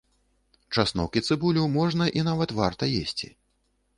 Часнок 0.75 1.19
і 1.19 1.23
цыбулю 1.27 1.65
можна 1.77 2.07
і 2.21 2.25
нават 2.31 2.55
варта 2.61 2.83
есці. 3.03 3.31